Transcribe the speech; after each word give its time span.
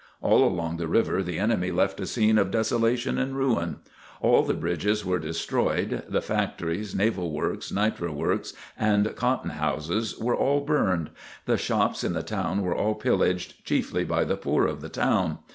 All 0.19 0.43
along 0.43 0.77
the 0.77 0.87
river, 0.87 1.21
the 1.21 1.37
enemy 1.37 1.69
left 1.69 1.99
a 1.99 2.07
scene 2.07 2.39
of 2.39 2.49
desolation 2.49 3.19
and 3.19 3.35
ruin. 3.37 3.81
All 4.19 4.41
the 4.41 4.55
bridges 4.55 5.05
were 5.05 5.19
destroyed. 5.19 6.01
The 6.09 6.23
factories, 6.23 6.95
naval 6.95 7.31
works, 7.31 7.71
nitre 7.71 8.11
works, 8.11 8.53
and 8.75 9.15
cotton 9.15 9.51
houses, 9.51 10.17
were 10.17 10.35
all 10.35 10.61
burned. 10.61 11.11
The 11.45 11.55
shops 11.55 12.03
in 12.03 12.13
the 12.13 12.23
town 12.23 12.63
were 12.63 12.73
all 12.73 12.95
pillaged 12.95 13.63
chiefly 13.63 14.03
by 14.03 14.23
the 14.23 14.37
poor 14.37 14.65
of 14.65 14.81
the 14.81 14.89
town. 14.89 15.37